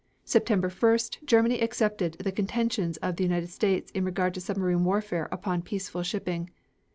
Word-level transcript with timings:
September 0.25 0.67
1st 0.67 1.23
Germany 1.25 1.59
accepted 1.61 2.13
the 2.13 2.31
contentions 2.31 2.97
of 3.03 3.17
the 3.17 3.23
United 3.23 3.51
States 3.51 3.91
in 3.91 4.03
regard 4.03 4.33
to 4.33 4.41
submarine 4.41 4.83
warfare 4.83 5.29
upon 5.31 5.61
peaceful 5.61 6.01
shipping. 6.01 6.49